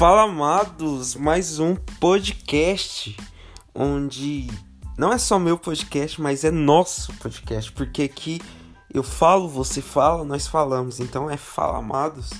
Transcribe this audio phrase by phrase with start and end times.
[0.00, 3.14] Fala amados, mais um podcast
[3.74, 4.48] onde
[4.96, 8.40] não é só meu podcast, mas é nosso podcast, porque aqui
[8.94, 12.30] eu falo, você fala, nós falamos, então é Fala amados.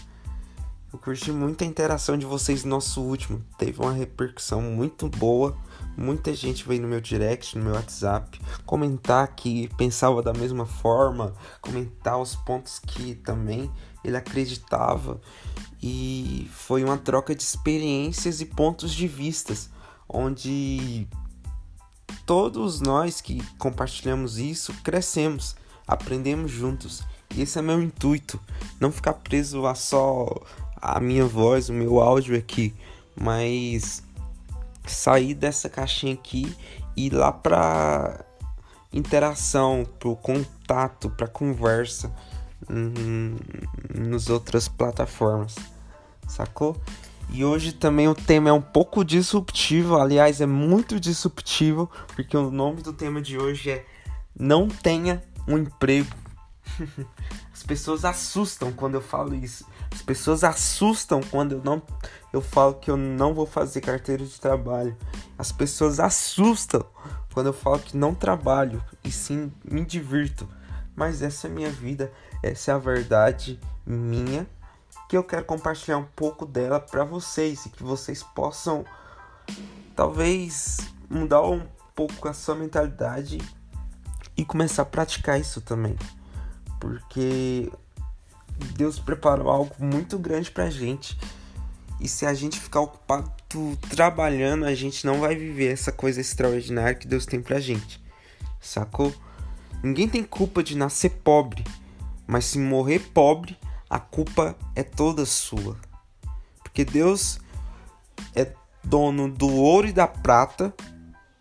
[0.91, 5.55] Eu curti muito a interação de vocês no nosso último, teve uma repercussão muito boa.
[5.99, 11.35] Muita gente veio no meu direct, no meu WhatsApp, comentar que pensava da mesma forma,
[11.61, 13.71] comentar os pontos que também
[14.05, 15.21] ele acreditava.
[15.83, 19.71] E foi uma troca de experiências e pontos de vistas,
[20.09, 21.09] onde
[22.27, 27.03] todos nós que compartilhamos isso crescemos, aprendemos juntos.
[27.35, 28.39] E esse é meu intuito,
[28.79, 30.27] não ficar preso a só
[30.77, 32.75] a minha voz, o meu áudio aqui,
[33.17, 34.03] mas
[34.87, 36.55] sair dessa caixinha aqui
[36.97, 38.25] e ir lá para
[38.93, 42.13] interação, pro contato, para conversa
[42.71, 43.37] hum,
[43.95, 45.57] nos outras plataformas,
[46.29, 46.81] sacou?
[47.33, 52.51] E hoje também o tema é um pouco disruptivo, aliás, é muito disruptivo, porque o
[52.51, 53.87] nome do tema de hoje é
[54.39, 56.11] Não tenha um emprego.
[57.53, 59.67] As pessoas assustam quando eu falo isso.
[59.93, 61.83] As pessoas assustam quando eu não
[62.33, 64.97] eu falo que eu não vou fazer carteira de trabalho.
[65.37, 66.85] As pessoas assustam
[67.33, 70.49] quando eu falo que não trabalho e sim me divirto.
[70.95, 72.13] Mas essa é a minha vida,
[72.43, 74.47] essa é a verdade minha
[75.09, 78.85] que eu quero compartilhar um pouco dela para vocês e que vocês possam
[79.97, 83.39] talvez mudar um pouco a sua mentalidade
[84.37, 85.97] e começar a praticar isso também.
[86.79, 87.71] Porque
[88.77, 91.19] Deus preparou algo muito grande pra gente.
[92.01, 93.31] E se a gente ficar ocupado
[93.91, 98.03] trabalhando, a gente não vai viver essa coisa extraordinária que Deus tem pra gente.
[98.61, 99.13] Sacou?
[99.83, 101.65] Ninguém tem culpa de nascer pobre,
[102.31, 105.77] mas se morrer pobre, a culpa é toda sua.
[106.63, 107.41] Porque Deus
[108.37, 110.73] é dono do ouro e da prata,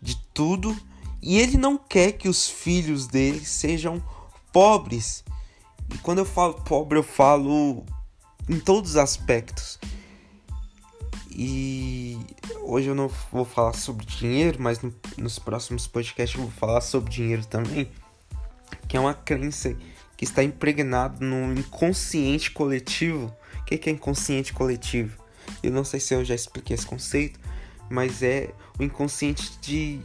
[0.02, 0.76] de tudo,
[1.22, 4.02] e ele não quer que os filhos dele sejam
[4.52, 5.22] pobres.
[5.94, 7.86] E quando eu falo pobre, eu falo
[8.48, 9.78] em todos os aspectos.
[11.30, 12.18] E
[12.62, 16.80] hoje eu não vou falar sobre dinheiro, mas no, nos próximos podcasts eu vou falar
[16.80, 17.88] sobre dinheiro também,
[18.88, 19.76] que é uma crença
[20.20, 23.34] que está impregnado no inconsciente coletivo.
[23.58, 25.16] O que é inconsciente coletivo?
[25.62, 27.40] Eu não sei se eu já expliquei esse conceito,
[27.88, 29.98] mas é o inconsciente de,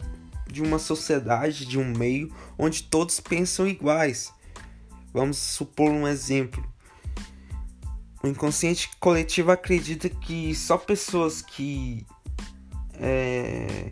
[0.47, 4.31] de uma sociedade, de um meio onde todos pensam iguais.
[5.11, 6.65] Vamos supor um exemplo.
[8.23, 12.07] O inconsciente coletivo acredita que só pessoas que
[12.93, 13.91] é,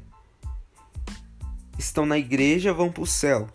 [1.77, 3.49] estão na igreja vão para o céu.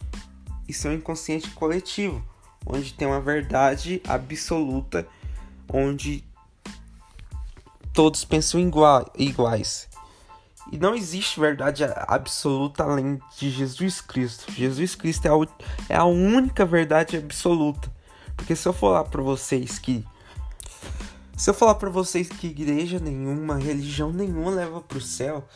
[0.68, 2.22] Isso é um inconsciente coletivo,
[2.66, 5.06] onde tem uma verdade absoluta,
[5.72, 6.24] onde
[7.92, 9.88] todos pensam igual, iguais.
[10.70, 14.52] E não existe verdade absoluta além de Jesus Cristo.
[14.52, 17.90] Jesus Cristo é a, é a única verdade absoluta.
[18.36, 20.04] Porque se eu falar para vocês que
[21.38, 25.46] se eu falar para vocês que igreja nenhuma, religião nenhuma leva para o céu,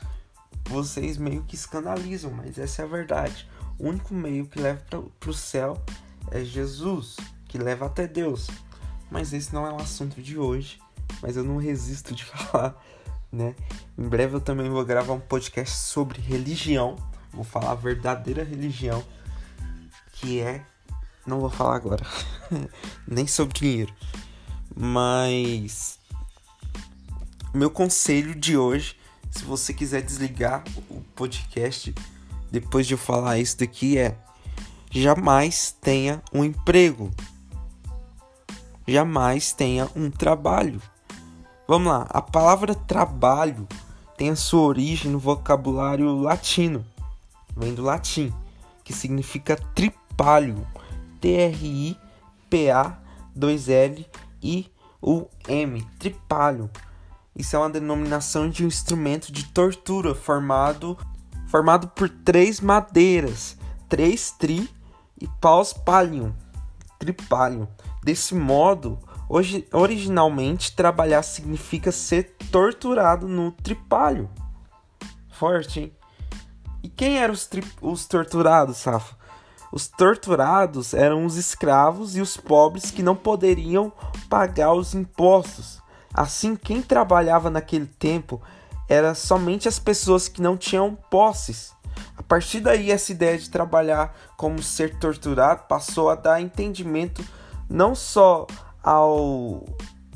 [0.64, 3.48] vocês meio que escandalizam, mas essa é a verdade.
[3.78, 4.80] O único meio que leva
[5.18, 5.82] para o céu
[6.32, 7.16] é Jesus,
[7.46, 8.48] que leva até Deus.
[9.10, 10.80] Mas esse não é o assunto de hoje,
[11.20, 12.76] mas eu não resisto de falar
[13.32, 13.54] né?
[13.96, 16.96] Em breve eu também vou gravar um podcast sobre religião.
[17.32, 19.02] Vou falar a verdadeira religião,
[20.12, 20.64] que é.
[21.26, 22.04] Não vou falar agora,
[23.08, 23.94] nem sobre dinheiro.
[24.76, 25.98] Mas.
[27.54, 28.96] Meu conselho de hoje,
[29.30, 31.94] se você quiser desligar o podcast
[32.50, 34.18] depois de eu falar isso daqui, é:
[35.00, 37.10] jamais tenha um emprego.
[38.86, 40.82] Jamais tenha um trabalho.
[41.66, 43.66] Vamos lá, a palavra trabalho
[44.18, 46.84] tem a sua origem no vocabulário latino,
[47.56, 48.30] vem do latim,
[48.84, 50.66] que significa tripalho,
[51.20, 52.02] T-R-I-P-A-2-L-I-U-M,
[55.98, 56.70] tripalho.
[57.34, 60.98] Isso é uma denominação de um instrumento de tortura formado,
[61.46, 63.56] formado por três madeiras,
[63.88, 64.68] três tri
[65.22, 66.34] e paus palium,
[66.98, 67.68] tripalho.
[68.04, 68.98] Desse modo,
[69.34, 74.28] Hoje, originalmente, trabalhar significa ser torturado no tripalho.
[75.30, 75.92] Forte, hein?
[76.82, 77.48] E quem eram os,
[77.80, 79.16] os torturados, Safa?
[79.72, 83.90] Os torturados eram os escravos e os pobres que não poderiam
[84.28, 85.80] pagar os impostos.
[86.12, 88.38] Assim, quem trabalhava naquele tempo
[88.86, 91.72] era somente as pessoas que não tinham posses.
[92.16, 97.24] A partir daí, essa ideia de trabalhar como ser torturado passou a dar entendimento
[97.68, 98.46] não só
[98.82, 99.64] ao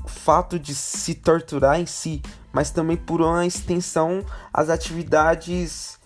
[0.06, 2.22] fato de se torturar em si,
[2.52, 5.98] mas também por uma extensão às atividades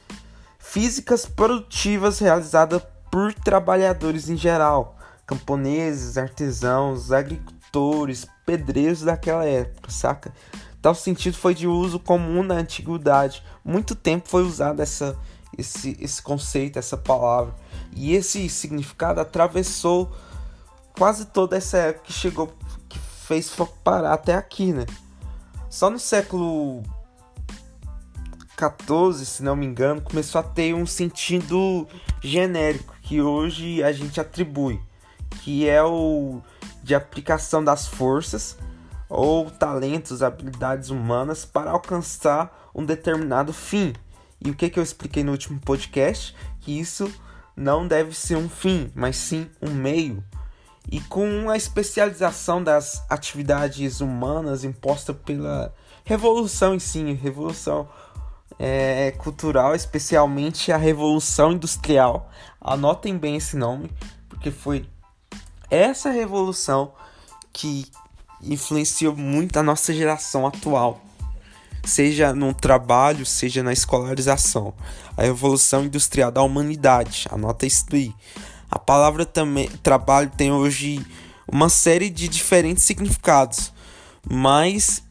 [0.59, 4.97] físicas produtivas realizadas por trabalhadores em geral,
[5.27, 10.33] camponeses, artesãos, agricultores, pedreiros daquela época, saca?
[10.81, 13.45] Tal sentido foi de uso comum na antiguidade.
[13.65, 15.19] Muito tempo foi usado essa,
[15.56, 17.55] esse, esse conceito, essa palavra.
[17.94, 20.11] E esse significado atravessou
[20.97, 22.52] quase toda essa época que chegou,
[22.88, 23.50] que fez
[23.82, 24.87] parar até aqui, né?
[25.69, 26.82] Só no século
[28.56, 31.87] 14, se não me engano, começou a ter um sentido
[32.20, 34.81] genérico que hoje a gente atribui,
[35.43, 36.43] que é o
[36.82, 38.56] de aplicação das forças
[39.08, 43.93] ou talentos, habilidades humanas para alcançar um determinado fim.
[44.41, 46.35] E o que, que eu expliquei no último podcast?
[46.61, 47.13] Que isso
[47.57, 50.25] não deve ser um fim, mas sim um meio.
[50.91, 57.89] E com a especialização das atividades humanas imposta pela revolução em si, revolução
[58.59, 62.31] é, cultural, especialmente a revolução industrial.
[62.61, 63.91] Anotem bem esse nome,
[64.29, 64.89] porque foi
[65.71, 66.93] essa revolução
[67.53, 67.91] que
[68.43, 71.01] influenciou muito a nossa geração atual,
[71.85, 74.75] seja no trabalho, seja na escolarização.
[75.17, 78.15] A revolução industrial da humanidade, anota isso aí.
[78.71, 81.05] A palavra também trabalho tem hoje
[81.47, 83.73] uma série de diferentes significados,
[84.29, 85.03] mas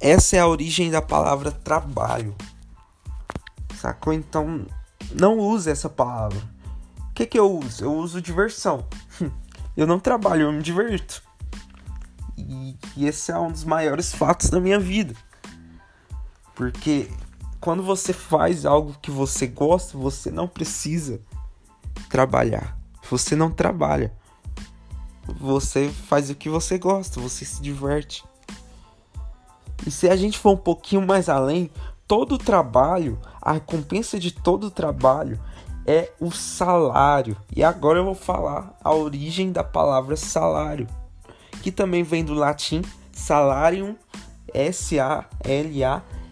[0.00, 2.34] essa é a origem da palavra trabalho.
[3.76, 4.12] Sacou?
[4.12, 4.66] Então
[5.12, 6.38] não use essa palavra.
[6.98, 7.84] O que, que eu uso?
[7.84, 8.86] Eu uso diversão.
[9.76, 11.22] Eu não trabalho, eu me diverto.
[12.36, 15.14] E, e esse é um dos maiores fatos da minha vida.
[16.60, 17.08] Porque
[17.58, 21.18] quando você faz algo que você gosta, você não precisa
[22.10, 22.76] trabalhar.
[23.10, 24.12] Você não trabalha.
[25.26, 28.22] Você faz o que você gosta, você se diverte.
[29.86, 31.70] E se a gente for um pouquinho mais além,
[32.06, 35.40] todo trabalho, a recompensa de todo trabalho
[35.86, 37.38] é o salário.
[37.56, 40.86] E agora eu vou falar a origem da palavra salário
[41.62, 42.82] que também vem do latim
[43.12, 43.96] salarium,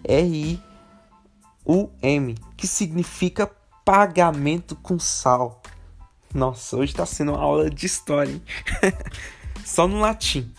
[0.04, 3.50] S-A-L-A-R-I-U-M, que significa
[3.84, 5.62] pagamento com sal.
[6.34, 8.42] Nossa, hoje está sendo uma aula de história, hein?
[9.64, 10.52] Só no latim.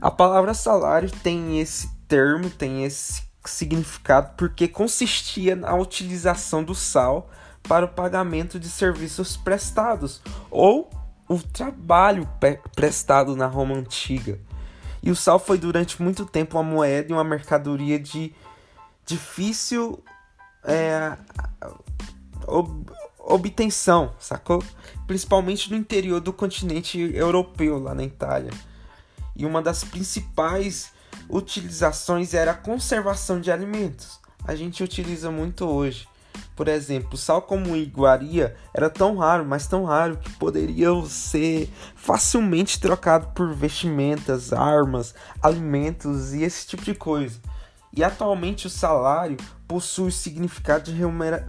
[0.00, 7.30] A palavra salário tem esse termo, tem esse significado porque consistia na utilização do sal
[7.62, 10.20] para o pagamento de serviços prestados
[10.50, 10.90] ou
[11.28, 12.28] o trabalho
[12.74, 14.38] prestado na Roma antiga.
[15.02, 18.34] E o sal foi durante muito tempo uma moeda e uma mercadoria de
[19.06, 20.02] difícil
[20.64, 21.16] é,
[22.46, 22.86] ob,
[23.18, 24.62] obtenção, sacou?
[25.06, 28.50] Principalmente no interior do continente europeu, lá na Itália.
[29.36, 30.92] E uma das principais
[31.28, 34.20] utilizações era a conservação de alimentos.
[34.46, 36.06] A gente utiliza muito hoje.
[36.56, 42.80] Por exemplo, sal como iguaria era tão raro, mas tão raro que poderia ser facilmente
[42.80, 47.40] trocado por vestimentas, armas, alimentos e esse tipo de coisa.
[47.96, 49.36] E atualmente o salário
[49.68, 51.00] possui significado de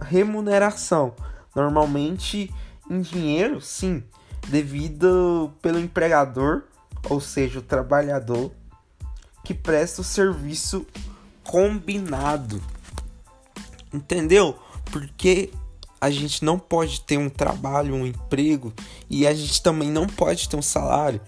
[0.02, 1.14] remuneração,
[1.54, 2.52] normalmente
[2.88, 4.04] em dinheiro, sim,
[4.48, 6.62] devido pelo empregador,
[7.10, 8.52] ou seja, o trabalhador,
[9.42, 10.86] que presta o serviço
[11.42, 12.62] combinado.
[13.92, 14.58] Entendeu?
[14.90, 15.52] porque
[16.00, 18.72] a gente não pode ter um trabalho, um emprego
[19.10, 21.20] e a gente também não pode ter um salário.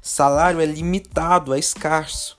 [0.00, 2.38] Salário é limitado, é escasso.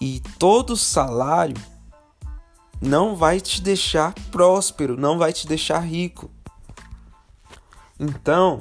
[0.00, 1.56] E todo salário
[2.80, 6.30] não vai te deixar próspero, não vai te deixar rico.
[7.98, 8.58] Então,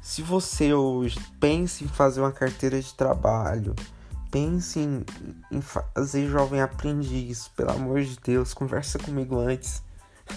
[0.00, 3.74] se você hoje pensa em fazer uma carteira de trabalho,
[4.30, 5.04] pense em,
[5.52, 9.82] em fazer jovem aprendiz, pelo amor de Deus, conversa comigo antes,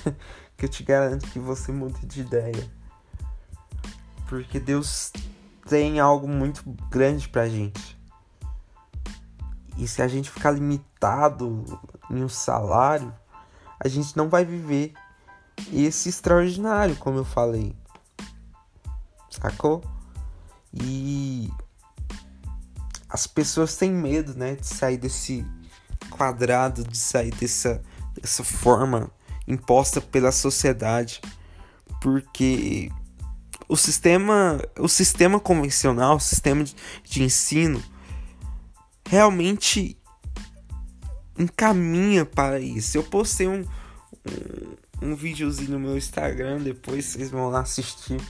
[0.58, 2.70] que eu te garanto que você mude de ideia.
[4.28, 5.14] Porque Deus
[5.70, 8.01] tem algo muito grande pra gente.
[9.78, 11.66] E se a gente ficar limitado
[12.10, 13.14] em um salário,
[13.80, 14.94] a gente não vai viver
[15.72, 17.76] esse extraordinário, como eu falei.
[19.30, 19.84] Sacou?
[20.74, 21.50] E
[23.10, 25.46] as pessoas têm medo, né, de sair desse
[26.10, 27.82] quadrado, de sair dessa,
[28.20, 29.10] dessa forma
[29.48, 31.22] imposta pela sociedade,
[32.02, 32.92] porque
[33.68, 37.82] o sistema, o sistema convencional, o sistema de, de ensino,
[39.12, 40.02] realmente
[41.38, 42.98] encaminha para isso.
[42.98, 43.60] Eu postei um,
[45.02, 48.22] um, um videozinho no meu Instagram, depois vocês vão lá assistir,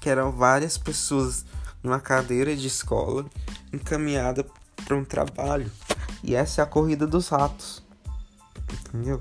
[0.00, 1.44] que eram várias pessoas
[1.82, 3.26] numa cadeira de escola
[3.72, 4.46] encaminhada
[4.84, 5.68] para um trabalho.
[6.22, 7.82] E essa é a corrida dos ratos.
[8.86, 9.20] Entendeu?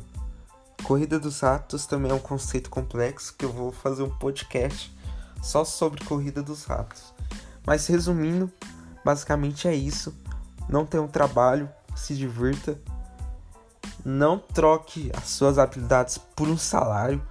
[0.83, 4.95] Corrida dos ratos também é um conceito complexo que eu vou fazer um podcast
[5.41, 7.15] só sobre corrida dos ratos.
[7.65, 8.51] Mas resumindo,
[9.07, 10.13] basicamente é isso.
[10.67, 12.77] Não tenha um trabalho, se divirta.
[14.03, 17.25] Não troque as suas habilidades por um salário.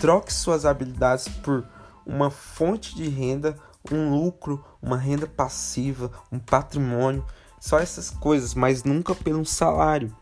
[0.00, 1.66] Troque suas habilidades por
[2.06, 3.58] uma fonte de renda,
[3.92, 7.22] um lucro, uma renda passiva, um patrimônio.
[7.60, 10.16] Só essas coisas, mas nunca pelo salário.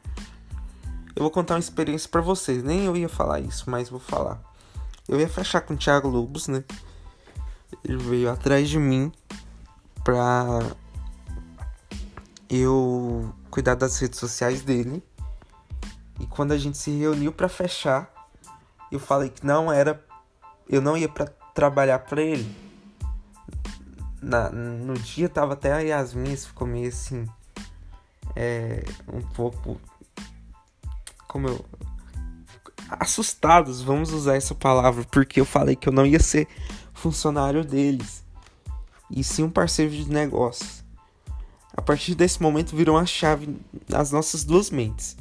[1.14, 2.64] Eu vou contar uma experiência para vocês.
[2.64, 4.42] Nem eu ia falar isso, mas vou falar.
[5.08, 6.64] Eu ia fechar com o Thiago Lobos, né?
[7.84, 9.12] Ele veio atrás de mim
[10.02, 10.58] pra
[12.48, 15.02] eu cuidar das redes sociais dele.
[16.18, 18.10] E quando a gente se reuniu para fechar,
[18.90, 20.02] eu falei que não era
[20.68, 22.54] eu não ia para trabalhar para ele.
[24.20, 27.26] Na, no dia tava até a Yasmin ficou meio assim
[28.34, 29.80] é, um pouco
[31.28, 31.64] como eu
[32.88, 36.46] assustados, vamos usar essa palavra, porque eu falei que eu não ia ser
[36.94, 38.24] funcionário deles
[39.10, 40.84] e sim um parceiro de negócios.
[41.76, 43.56] A partir desse momento virou uma chave
[43.88, 45.16] nas nossas duas mentes.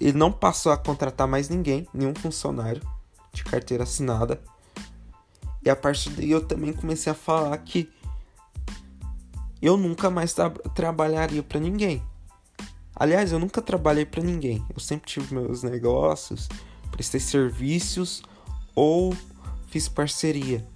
[0.00, 2.82] Ele não passou a contratar mais ninguém, nenhum funcionário
[3.32, 4.40] de carteira assinada.
[5.64, 7.90] E a partir daí eu também comecei a falar que
[9.60, 12.02] eu nunca mais tra trabalharia para ninguém.
[12.94, 14.64] Aliás, eu nunca trabalhei para ninguém.
[14.74, 16.48] Eu sempre tive meus negócios,
[16.90, 18.22] prestei serviços
[18.74, 19.16] ou
[19.68, 20.66] fiz parceria.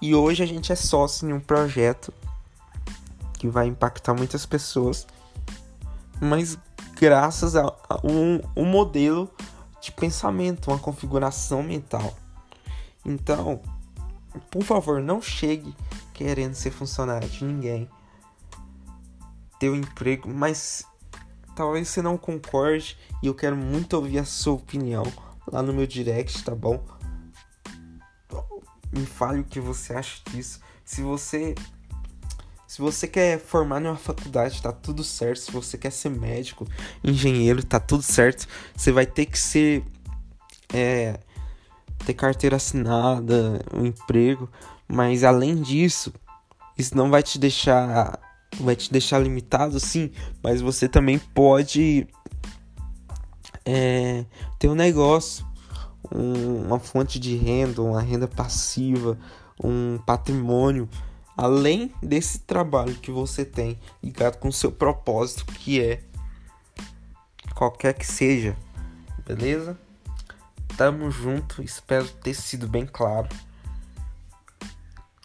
[0.00, 2.12] E hoje a gente é sócio em um projeto
[3.42, 5.04] que vai impactar muitas pessoas,
[6.20, 6.56] mas
[6.94, 9.28] graças a, a um, um modelo
[9.80, 12.16] de pensamento, uma configuração mental.
[13.04, 13.60] Então,
[14.48, 15.74] por favor, não chegue
[16.14, 17.90] querendo ser funcionário de ninguém,
[19.58, 20.86] ter um emprego, mas
[21.56, 25.04] Talvez você não concorde e eu quero muito ouvir a sua opinião
[25.46, 26.82] lá no meu direct, tá bom?
[28.90, 30.60] Me fale o que você acha disso.
[30.82, 31.54] Se você
[32.72, 35.40] se você quer formar numa faculdade, tá tudo certo.
[35.40, 36.66] Se você quer ser médico,
[37.04, 38.48] engenheiro, tá tudo certo.
[38.74, 39.84] Você vai ter que ser
[40.72, 41.20] é,
[42.06, 44.50] ter carteira assinada, um emprego,
[44.88, 46.14] mas além disso,
[46.78, 48.18] isso não vai te deixar
[48.58, 50.10] vai te deixar limitado, sim,
[50.42, 52.08] mas você também pode
[53.66, 54.24] é,
[54.58, 55.44] ter um negócio,
[56.10, 59.18] um, uma fonte de renda, uma renda passiva,
[59.62, 60.88] um patrimônio,
[61.36, 66.02] além desse trabalho que você tem ligado com o seu propósito, que é
[67.54, 68.56] qualquer que seja,
[69.26, 69.78] beleza?
[70.76, 73.28] Tamo junto, espero ter sido bem claro.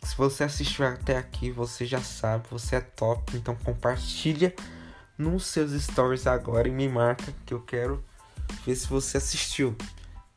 [0.03, 4.53] Se você assistiu até aqui, você já sabe, você é top, então compartilha
[5.17, 8.03] nos seus stories agora e me marca que eu quero
[8.65, 9.75] ver se você assistiu.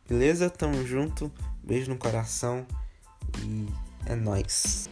[0.08, 0.50] Beleza?
[0.50, 1.30] Tamo junto.
[1.62, 2.66] Beijo no coração
[3.38, 3.68] e
[4.06, 4.88] é nóis.